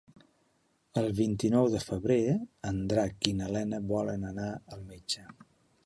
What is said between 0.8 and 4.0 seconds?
El vint-i-nou de febrer en Drac i na Lena